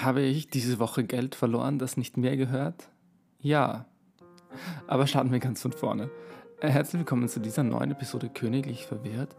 [0.00, 2.88] Habe ich diese Woche Geld verloren, das nicht mehr gehört?
[3.38, 3.84] Ja.
[4.86, 6.08] Aber starten wir ganz von vorne.
[6.60, 9.36] Äh, herzlich willkommen zu dieser neuen Episode Königlich Verwirrt.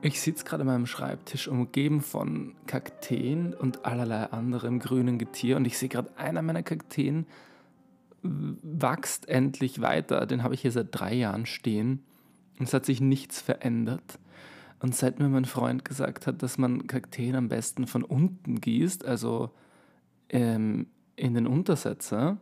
[0.00, 5.66] Ich sitze gerade an meinem Schreibtisch, umgeben von Kakteen und allerlei anderem grünen Getier und
[5.66, 7.26] ich sehe gerade, einer meiner Kakteen
[8.22, 10.24] wächst endlich weiter.
[10.24, 12.02] Den habe ich hier seit drei Jahren stehen
[12.58, 14.18] und es hat sich nichts verändert.
[14.80, 19.04] Und seit mir mein Freund gesagt hat, dass man Kakteen am besten von unten gießt,
[19.04, 19.50] also
[20.30, 20.86] ähm,
[21.16, 22.38] in den Untersetzer.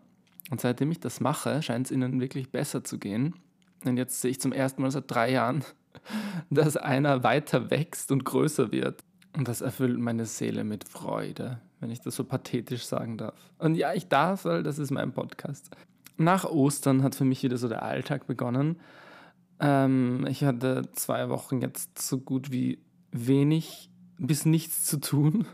[0.51, 3.35] Und seitdem ich das mache, scheint es ihnen wirklich besser zu gehen.
[3.85, 5.65] Und jetzt sehe ich zum ersten Mal seit drei Jahren,
[6.51, 9.03] dass einer weiter wächst und größer wird.
[9.37, 13.35] Und das erfüllt meine Seele mit Freude, wenn ich das so pathetisch sagen darf.
[13.59, 15.71] Und ja, ich darf, weil das ist mein Podcast.
[16.17, 18.81] Nach Ostern hat für mich wieder so der Alltag begonnen.
[19.61, 22.79] Ähm, ich hatte zwei Wochen jetzt so gut wie
[23.13, 25.47] wenig bis nichts zu tun.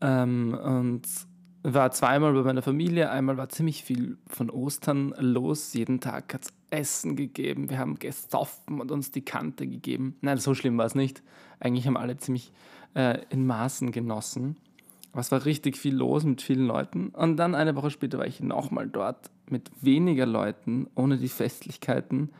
[0.00, 1.02] Ähm, und
[1.62, 3.10] war zweimal bei meiner Familie.
[3.10, 5.74] Einmal war ziemlich viel von Ostern los.
[5.74, 7.68] Jeden Tag hat es Essen gegeben.
[7.68, 10.16] Wir haben gesoffen und uns die Kante gegeben.
[10.20, 11.22] Nein, so schlimm war es nicht.
[11.58, 12.52] Eigentlich haben alle ziemlich
[12.94, 14.56] äh, in Maßen genossen.
[15.12, 17.08] Aber es war richtig viel los mit vielen Leuten.
[17.08, 22.30] Und dann eine Woche später war ich nochmal dort mit weniger Leuten, ohne die Festlichkeiten.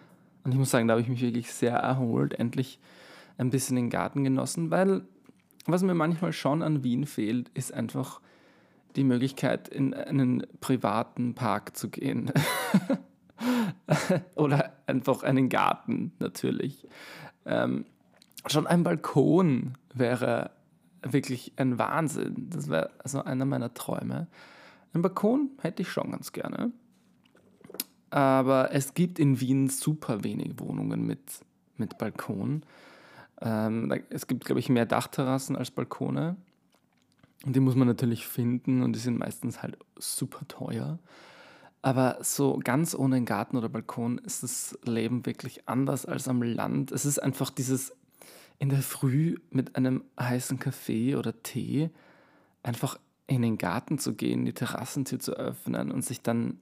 [0.44, 2.34] Und ich muss sagen, da habe ich mich wirklich sehr erholt.
[2.34, 2.78] Endlich
[3.36, 5.02] ein bisschen den Garten genossen, weil
[5.66, 8.20] was mir manchmal schon an Wien fehlt, ist einfach
[8.96, 12.32] die Möglichkeit, in einen privaten Park zu gehen.
[14.34, 16.86] Oder einfach einen Garten natürlich.
[17.46, 17.84] Ähm,
[18.46, 20.50] schon ein Balkon wäre
[21.02, 22.48] wirklich ein Wahnsinn.
[22.50, 24.26] Das wäre also einer meiner Träume.
[24.92, 26.72] Ein Balkon hätte ich schon ganz gerne.
[28.10, 31.40] Aber es gibt in Wien super wenig Wohnungen mit,
[31.76, 32.64] mit Balkon.
[33.40, 36.36] Ähm, es gibt, glaube ich, mehr Dachterrassen als Balkone.
[37.44, 40.98] Und die muss man natürlich finden und die sind meistens halt super teuer.
[41.82, 46.42] Aber so ganz ohne einen Garten oder Balkon ist das Leben wirklich anders als am
[46.42, 46.92] Land.
[46.92, 47.92] Es ist einfach dieses
[48.58, 51.88] in der Früh mit einem heißen Kaffee oder Tee
[52.62, 56.60] einfach in den Garten zu gehen, die Terrassentür zu öffnen und sich dann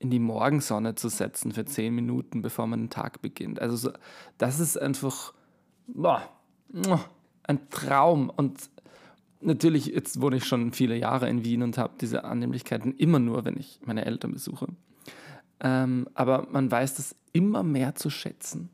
[0.00, 3.60] in die Morgensonne zu setzen für zehn Minuten, bevor man den Tag beginnt.
[3.60, 3.92] Also so,
[4.38, 5.32] das ist einfach
[5.88, 7.04] boah,
[7.44, 8.30] ein Traum.
[8.30, 8.70] Und
[9.40, 13.44] natürlich, jetzt wohne ich schon viele Jahre in Wien und habe diese Annehmlichkeiten immer nur,
[13.44, 14.68] wenn ich meine Eltern besuche.
[15.60, 18.70] Ähm, aber man weiß das immer mehr zu schätzen.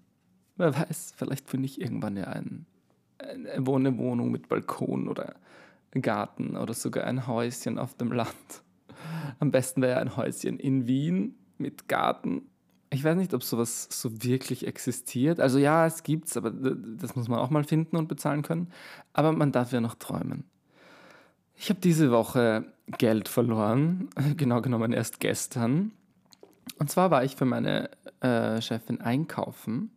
[0.57, 2.67] Wer weiß, vielleicht finde ich irgendwann ja ein,
[3.19, 5.35] eine Wohnung mit Balkon oder
[6.03, 8.63] Garten oder sogar ein Häuschen auf dem Land.
[9.39, 12.51] Am besten wäre ein Häuschen in Wien mit Garten
[12.95, 15.41] ich weiß nicht, ob sowas so wirklich existiert.
[15.41, 18.69] Also ja, es gibt's, aber das muss man auch mal finden und bezahlen können.
[19.13, 20.45] Aber man darf ja noch träumen.
[21.57, 22.65] Ich habe diese Woche
[22.99, 25.93] Geld verloren, genau genommen erst gestern.
[26.79, 27.91] Und zwar war ich für meine
[28.21, 29.91] äh, Chefin einkaufen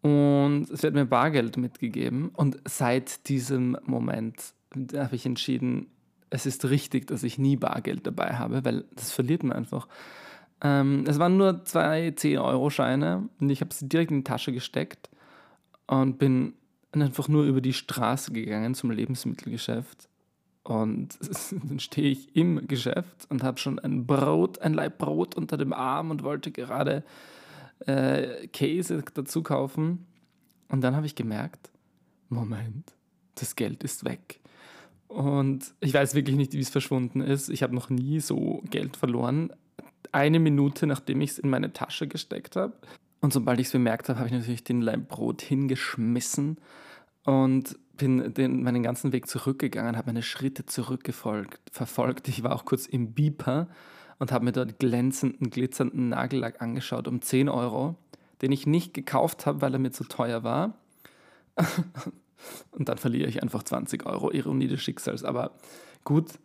[0.00, 2.30] und es wird mir Bargeld mitgegeben.
[2.30, 4.54] Und seit diesem Moment
[4.94, 5.88] habe ich entschieden,
[6.30, 9.88] es ist richtig, dass ich nie Bargeld dabei habe, weil das verliert man einfach.
[10.60, 15.08] Ähm, es waren nur zwei 10-Euro-Scheine und ich habe sie direkt in die Tasche gesteckt
[15.86, 16.54] und bin
[16.92, 20.08] einfach nur über die Straße gegangen zum Lebensmittelgeschäft.
[20.64, 21.18] Und
[21.68, 25.72] dann stehe ich im Geschäft und habe schon ein Brot, ein Laib Brot unter dem
[25.72, 27.04] Arm und wollte gerade
[27.86, 30.06] äh, Käse dazu kaufen.
[30.68, 31.70] Und dann habe ich gemerkt,
[32.28, 32.92] Moment,
[33.36, 34.40] das Geld ist weg.
[35.06, 37.48] Und ich weiß wirklich nicht, wie es verschwunden ist.
[37.48, 39.52] Ich habe noch nie so Geld verloren
[40.12, 42.74] eine Minute, nachdem ich es in meine Tasche gesteckt habe.
[43.20, 46.58] Und sobald ich es bemerkt habe, habe ich natürlich den Leibbrot hingeschmissen
[47.24, 52.28] und bin den, meinen ganzen Weg zurückgegangen, habe meine Schritte zurückgefolgt, verfolgt.
[52.28, 53.68] Ich war auch kurz im Beeper
[54.18, 57.96] und habe mir dort glänzenden, glitzernden Nagellack angeschaut um 10 Euro,
[58.40, 60.78] den ich nicht gekauft habe, weil er mir zu teuer war.
[62.70, 65.24] und dann verliere ich einfach 20 Euro, Ironie des Schicksals.
[65.24, 65.52] Aber
[66.04, 66.38] gut,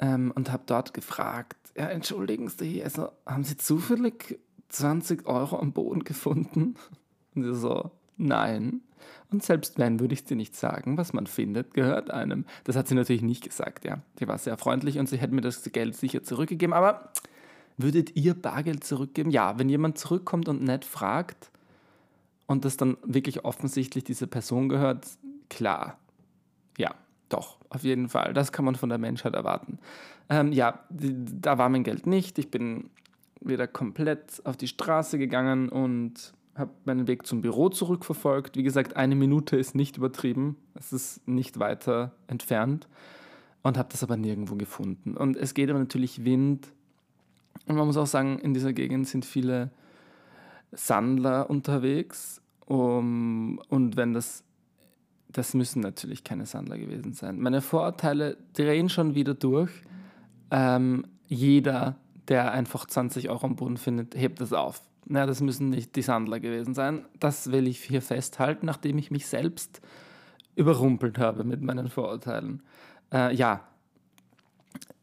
[0.00, 4.38] ähm, und habe dort gefragt, ja, entschuldigen Sie, also haben Sie zufällig
[4.70, 6.74] 20 Euro am Boden gefunden?
[7.34, 8.80] Und sie so, nein.
[9.30, 12.44] Und selbst wenn, würde ich dir nicht sagen, was man findet, gehört einem.
[12.64, 14.02] Das hat sie natürlich nicht gesagt, ja.
[14.18, 16.72] Die war sehr freundlich und sie hätte mir das Geld sicher zurückgegeben.
[16.72, 17.12] Aber
[17.76, 19.30] würdet ihr Bargeld zurückgeben?
[19.30, 21.50] Ja, wenn jemand zurückkommt und nett fragt
[22.46, 25.06] und das dann wirklich offensichtlich dieser Person gehört,
[25.48, 25.98] klar.
[26.76, 26.94] Ja,
[27.30, 28.34] doch, auf jeden Fall.
[28.34, 29.78] Das kann man von der Menschheit erwarten.
[30.28, 32.38] Ähm, ja, da war mein Geld nicht.
[32.38, 32.90] Ich bin
[33.40, 38.56] wieder komplett auf die Straße gegangen und habe meinen Weg zum Büro zurückverfolgt.
[38.56, 40.56] Wie gesagt, eine Minute ist nicht übertrieben.
[40.74, 42.86] Es ist nicht weiter entfernt.
[43.62, 45.16] und habe das aber nirgendwo gefunden.
[45.16, 46.68] Und es geht aber natürlich Wind.
[47.66, 49.70] Und man muss auch sagen, in dieser Gegend sind viele
[50.72, 52.40] Sandler unterwegs.
[52.66, 54.44] Um, und wenn das,
[55.32, 57.40] das müssen natürlich keine Sandler gewesen sein.
[57.40, 59.70] Meine Vorurteile drehen schon wieder durch.
[60.50, 61.96] Ähm, jeder,
[62.28, 64.82] der einfach 20 Euro am Boden findet, hebt das auf.
[65.06, 67.04] Na, das müssen nicht die Sandler gewesen sein.
[67.18, 69.80] Das will ich hier festhalten, nachdem ich mich selbst
[70.56, 72.62] überrumpelt habe mit meinen Vorurteilen.
[73.12, 73.60] Äh, ja,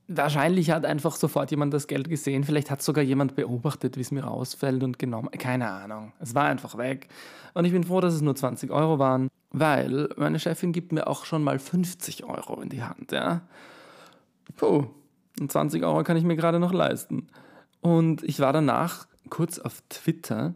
[0.08, 2.44] wahrscheinlich hat einfach sofort jemand das Geld gesehen.
[2.44, 5.30] Vielleicht hat sogar jemand beobachtet, wie es mir rausfällt und genommen.
[5.32, 6.14] Keine Ahnung.
[6.20, 7.10] Es war einfach weg.
[7.54, 11.08] Und ich bin froh, dass es nur 20 Euro waren, weil meine Chefin gibt mir
[11.08, 13.12] auch schon mal 50 Euro in die Hand.
[13.12, 13.42] Ja?
[14.56, 14.86] Puh,
[15.40, 17.28] und 20 Euro kann ich mir gerade noch leisten.
[17.82, 20.54] Und ich war danach kurz auf Twitter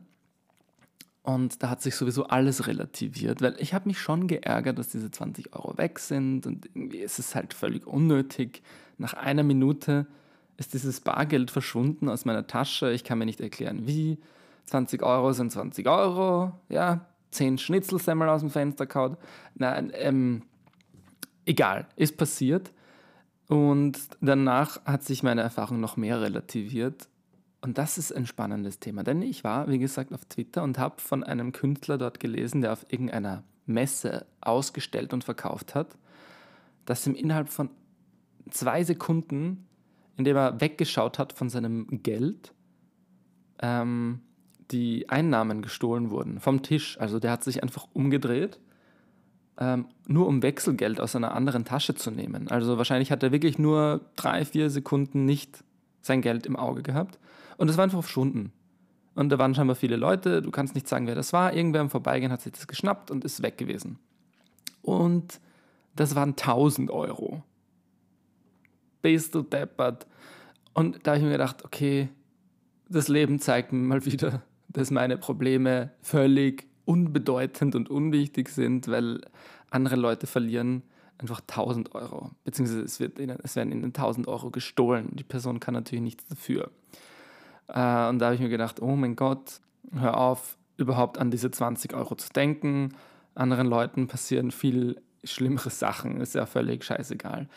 [1.24, 5.12] und da hat sich sowieso alles relativiert, weil ich habe mich schon geärgert, dass diese
[5.12, 8.64] 20 Euro weg sind und irgendwie ist es halt völlig unnötig.
[8.98, 10.08] Nach einer Minute
[10.58, 12.92] ist dieses Bargeld verschwunden aus meiner Tasche.
[12.92, 14.18] Ich kann mir nicht erklären, wie.
[14.66, 17.06] 20 Euro sind 20 Euro, ja.
[17.32, 19.18] 10 Schnitzelsemmel aus dem Fenster kaut.
[19.56, 20.44] Nein, ähm,
[21.46, 22.72] egal, ist passiert.
[23.48, 27.08] Und danach hat sich meine Erfahrung noch mehr relativiert.
[27.62, 31.00] Und das ist ein spannendes Thema, denn ich war, wie gesagt, auf Twitter und habe
[31.00, 35.96] von einem Künstler dort gelesen, der auf irgendeiner Messe ausgestellt und verkauft hat,
[36.86, 37.70] dass ihm innerhalb von
[38.50, 39.68] zwei Sekunden,
[40.18, 42.54] indem er weggeschaut hat von seinem Geld,
[43.62, 44.22] ähm,
[44.72, 47.00] die Einnahmen gestohlen wurden vom Tisch.
[47.00, 48.60] Also der hat sich einfach umgedreht,
[49.60, 52.48] ähm, nur um Wechselgeld aus einer anderen Tasche zu nehmen.
[52.48, 55.64] Also wahrscheinlich hat er wirklich nur drei, vier Sekunden nicht
[56.02, 57.20] sein Geld im Auge gehabt
[57.58, 58.52] und es war einfach verschwunden.
[59.14, 61.54] Und da waren scheinbar viele Leute, du kannst nicht sagen, wer das war.
[61.54, 64.00] Irgendwer im Vorbeigehen hat sich das geschnappt und ist weg gewesen.
[64.82, 65.40] Und
[65.96, 67.44] das waren 1000 Euro.
[69.02, 70.08] Bist du deppert.
[70.74, 72.10] Und da habe ich mir gedacht, okay,
[72.88, 79.22] das Leben zeigt mir mal wieder, dass meine Probleme völlig unbedeutend und unwichtig sind, weil
[79.70, 80.84] andere Leute verlieren
[81.22, 82.32] einfach 1000 Euro.
[82.44, 85.10] Beziehungsweise es, wird ihnen, es werden ihnen 1000 Euro gestohlen.
[85.14, 86.72] Die Person kann natürlich nichts dafür.
[87.68, 89.62] Äh, und da habe ich mir gedacht, oh mein Gott,
[89.94, 92.96] hör auf, überhaupt an diese 20 Euro zu denken.
[93.36, 97.48] Anderen Leuten passieren viel schlimmere Sachen, ist ja völlig scheißegal.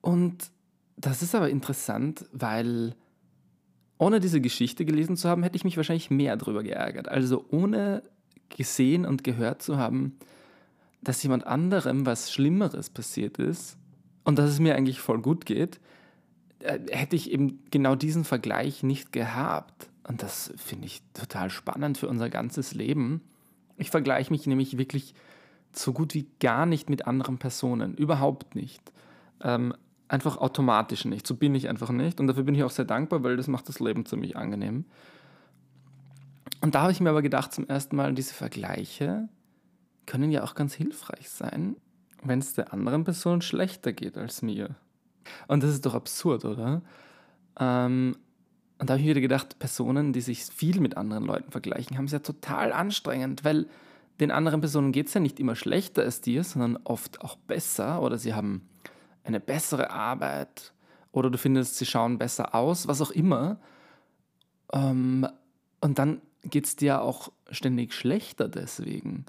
[0.00, 0.50] Und
[0.96, 2.94] das ist aber interessant, weil
[3.98, 7.08] ohne diese Geschichte gelesen zu haben, hätte ich mich wahrscheinlich mehr darüber geärgert.
[7.08, 8.02] Also ohne
[8.48, 10.18] gesehen und gehört zu haben,
[11.02, 13.76] dass jemand anderem was Schlimmeres passiert ist
[14.24, 15.80] und dass es mir eigentlich voll gut geht,
[16.60, 19.88] äh, hätte ich eben genau diesen Vergleich nicht gehabt.
[20.06, 23.20] Und das finde ich total spannend für unser ganzes Leben.
[23.76, 25.14] Ich vergleiche mich nämlich wirklich
[25.72, 27.94] so gut wie gar nicht mit anderen Personen.
[27.94, 28.82] Überhaupt nicht.
[29.42, 29.74] Ähm,
[30.08, 31.26] einfach automatisch nicht.
[31.26, 32.20] So bin ich einfach nicht.
[32.20, 34.86] Und dafür bin ich auch sehr dankbar, weil das macht das Leben ziemlich angenehm.
[36.60, 39.28] Und da habe ich mir aber gedacht, zum ersten Mal, diese Vergleiche
[40.08, 41.76] können ja auch ganz hilfreich sein,
[42.22, 44.74] wenn es der anderen Person schlechter geht als mir.
[45.46, 46.82] Und das ist doch absurd, oder?
[47.60, 48.16] Ähm,
[48.78, 51.98] und da habe ich mir wieder gedacht, Personen, die sich viel mit anderen Leuten vergleichen,
[51.98, 53.66] haben es ja total anstrengend, weil
[54.18, 58.00] den anderen Personen geht es ja nicht immer schlechter als dir, sondern oft auch besser
[58.00, 58.66] oder sie haben
[59.24, 60.72] eine bessere Arbeit
[61.12, 63.60] oder du findest, sie schauen besser aus, was auch immer.
[64.72, 65.28] Ähm,
[65.80, 69.26] und dann geht es dir auch ständig schlechter deswegen.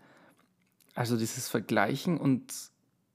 [1.00, 2.53] Also dieses Vergleichen und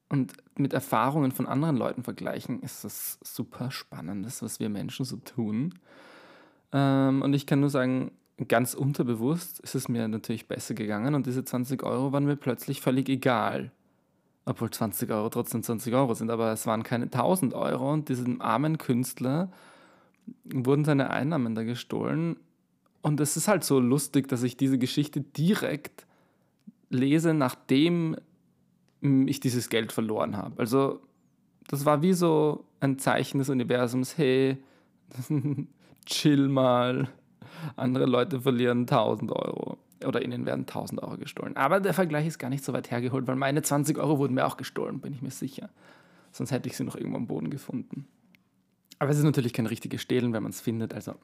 [0.09, 5.17] und mit Erfahrungen von anderen Leuten vergleichen, ist das super Spannendes, was wir Menschen so
[5.17, 5.75] tun.
[6.73, 8.11] Ähm, und ich kann nur sagen,
[8.49, 12.81] ganz unterbewusst ist es mir natürlich besser gegangen und diese 20 Euro waren mir plötzlich
[12.81, 13.71] völlig egal.
[14.47, 18.41] Obwohl 20 Euro trotzdem 20 Euro sind, aber es waren keine 1000 Euro und diesem
[18.41, 19.53] armen Künstler
[20.45, 22.37] wurden seine Einnahmen da gestohlen.
[23.03, 26.07] Und es ist halt so lustig, dass ich diese Geschichte direkt
[26.95, 28.17] lese, nachdem
[29.01, 30.59] ich dieses Geld verloren habe.
[30.59, 31.01] Also
[31.69, 34.59] das war wie so ein Zeichen des Universums, hey,
[36.07, 37.09] chill mal,
[37.77, 41.57] andere Leute verlieren 1000 Euro oder ihnen werden 1000 Euro gestohlen.
[41.57, 44.47] Aber der Vergleich ist gar nicht so weit hergeholt, weil meine 20 Euro wurden mir
[44.47, 45.71] auch gestohlen, bin ich mir sicher.
[46.33, 48.07] Sonst hätte ich sie noch irgendwo am Boden gefunden.
[48.99, 50.95] Aber es ist natürlich kein richtiges Stehlen, wenn man es findet.
[50.95, 51.15] Also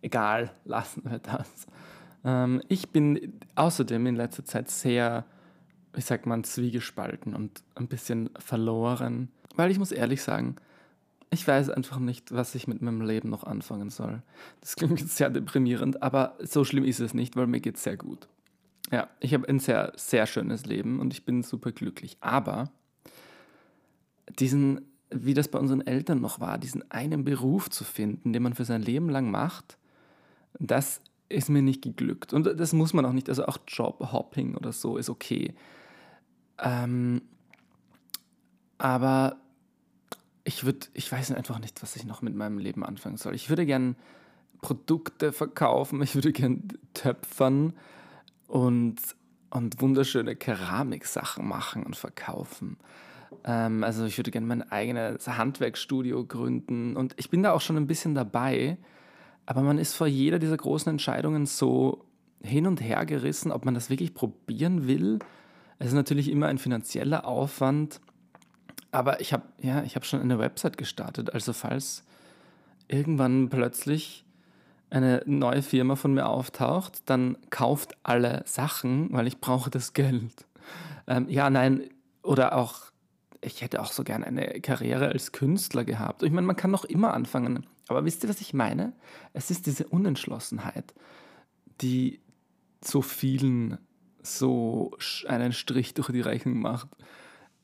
[0.00, 1.66] egal, lassen wir das.
[2.26, 5.24] Ähm, ich bin außerdem in letzter Zeit sehr
[5.96, 9.30] wie sagt man, zwiegespalten und ein bisschen verloren.
[9.56, 10.56] Weil ich muss ehrlich sagen,
[11.30, 14.22] ich weiß einfach nicht, was ich mit meinem Leben noch anfangen soll.
[14.60, 17.82] Das klingt jetzt sehr deprimierend, aber so schlimm ist es nicht, weil mir geht es
[17.82, 18.28] sehr gut.
[18.92, 22.18] Ja, ich habe ein sehr, sehr schönes Leben und ich bin super glücklich.
[22.20, 22.70] Aber
[24.38, 28.54] diesen wie das bei unseren Eltern noch war, diesen einen Beruf zu finden, den man
[28.54, 29.78] für sein Leben lang macht,
[30.58, 32.32] das ist mir nicht geglückt.
[32.32, 35.54] Und das muss man auch nicht, also auch Jobhopping oder so ist okay.
[36.58, 37.22] Ähm,
[38.78, 39.36] aber
[40.44, 43.34] ich würde, ich weiß einfach nicht, was ich noch mit meinem Leben anfangen soll.
[43.34, 43.96] Ich würde gern
[44.60, 47.72] Produkte verkaufen, ich würde gern töpfern
[48.46, 48.96] und,
[49.50, 52.78] und wunderschöne Keramiksachen machen und verkaufen.
[53.44, 57.76] Ähm, also ich würde gerne mein eigenes Handwerkstudio gründen und ich bin da auch schon
[57.76, 58.78] ein bisschen dabei,
[59.46, 62.04] aber man ist vor jeder dieser großen Entscheidungen so
[62.42, 65.18] hin und her gerissen, ob man das wirklich probieren will.
[65.78, 68.00] Es ist natürlich immer ein finanzieller Aufwand,
[68.92, 72.04] aber ich habe ja, ich schon eine Website gestartet, also falls
[72.88, 74.24] irgendwann plötzlich
[74.90, 80.46] eine neue Firma von mir auftaucht, dann kauft alle Sachen, weil ich brauche das Geld.
[81.08, 81.82] Ähm, ja, nein,
[82.22, 82.86] oder auch
[83.40, 86.22] ich hätte auch so gern eine Karriere als Künstler gehabt.
[86.22, 87.66] Ich meine, man kann noch immer anfangen.
[87.88, 88.92] Aber wisst ihr, was ich meine?
[89.32, 90.94] Es ist diese Unentschlossenheit,
[91.80, 92.20] die
[92.82, 93.78] so vielen
[94.22, 96.88] so einen Strich durch die Rechnung macht.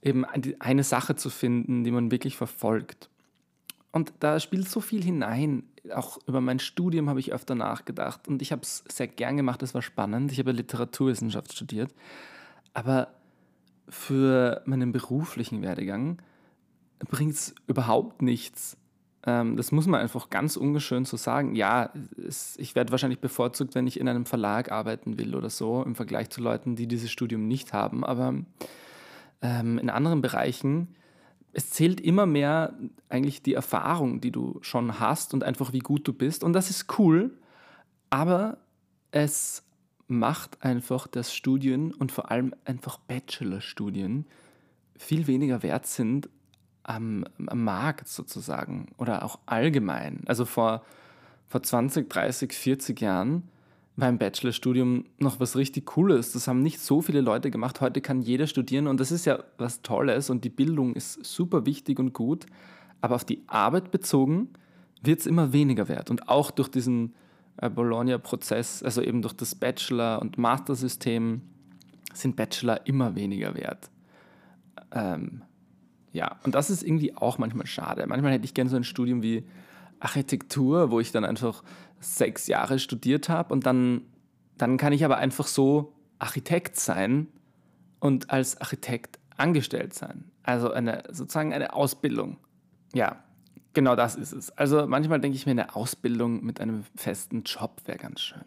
[0.00, 3.10] Eben eine Sache zu finden, die man wirklich verfolgt.
[3.92, 5.64] Und da spielt so viel hinein.
[5.94, 9.62] Auch über mein Studium habe ich öfter nachgedacht und ich habe es sehr gern gemacht,
[9.62, 10.32] es war spannend.
[10.32, 11.92] Ich habe Literaturwissenschaft studiert.
[12.72, 13.14] Aber
[13.88, 16.22] für meinen beruflichen Werdegang
[17.00, 18.76] bringt es überhaupt nichts.
[19.24, 21.54] Ähm, das muss man einfach ganz ungeschön so sagen.
[21.54, 25.82] Ja, es, ich werde wahrscheinlich bevorzugt, wenn ich in einem Verlag arbeiten will oder so,
[25.82, 28.04] im Vergleich zu Leuten, die dieses Studium nicht haben.
[28.04, 28.34] Aber
[29.40, 30.94] ähm, in anderen Bereichen,
[31.52, 32.74] es zählt immer mehr
[33.08, 36.42] eigentlich die Erfahrung, die du schon hast und einfach wie gut du bist.
[36.42, 37.38] Und das ist cool,
[38.10, 38.58] aber
[39.10, 39.62] es
[40.08, 44.26] macht einfach, dass Studien und vor allem einfach Bachelorstudien
[44.96, 46.28] viel weniger wert sind
[46.84, 50.22] am, am, Markt sozusagen oder auch allgemein.
[50.26, 50.82] Also vor,
[51.48, 53.44] vor 20, 30, 40 Jahren
[53.96, 56.32] war ein Bachelorstudium noch was richtig Cooles.
[56.32, 57.80] Das haben nicht so viele Leute gemacht.
[57.80, 61.66] Heute kann jeder studieren und das ist ja was Tolles und die Bildung ist super
[61.66, 62.46] wichtig und gut.
[63.00, 64.48] Aber auf die Arbeit bezogen
[65.02, 66.10] wird es immer weniger wert.
[66.10, 67.14] Und auch durch diesen
[67.56, 71.42] äh, Bologna-Prozess, also eben durch das Bachelor- und Master-System,
[72.14, 73.90] sind Bachelor immer weniger wert.
[74.92, 75.42] Ähm,
[76.12, 78.07] ja, und das ist irgendwie auch manchmal schade.
[78.07, 79.45] Manchmal hätte ich gerne so ein Studium wie
[80.00, 81.62] Architektur, wo ich dann einfach
[82.00, 84.02] sechs Jahre studiert habe und dann,
[84.59, 87.28] dann kann ich aber einfach so Architekt sein
[88.00, 90.25] und als Architekt angestellt sein.
[90.42, 92.37] Also eine, sozusagen eine Ausbildung.
[92.95, 93.23] Ja,
[93.75, 94.50] Genau das ist es.
[94.50, 98.45] Also manchmal denke ich mir, eine Ausbildung mit einem festen Job wäre ganz schön.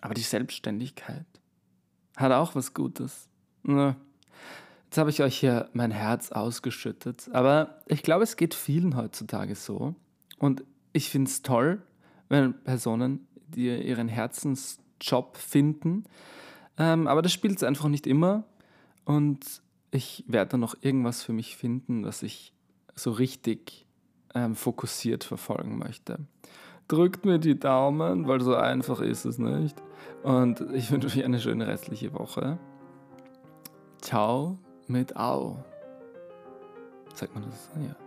[0.00, 1.26] Aber die Selbstständigkeit
[2.16, 3.28] hat auch was Gutes.
[4.92, 7.30] Jetzt habe ich euch hier mein Herz ausgeschüttet.
[7.32, 9.94] Aber ich glaube, es geht vielen heutzutage so.
[10.38, 11.80] Und ich finde es toll,
[12.28, 16.04] wenn Personen, die ihren Herzensjob finden.
[16.76, 18.44] Ähm, aber das spielt es einfach nicht immer.
[19.06, 22.52] Und ich werde dann noch irgendwas für mich finden, was ich
[22.94, 23.86] so richtig
[24.34, 26.18] ähm, fokussiert verfolgen möchte.
[26.88, 29.82] Drückt mir die Daumen, weil so einfach ist es nicht.
[30.22, 32.58] Und ich wünsche euch eine schöne restliche Woche.
[34.02, 34.58] Ciao
[34.92, 35.56] mit Au.
[37.14, 37.68] Sagt man das?
[37.82, 38.01] Ja.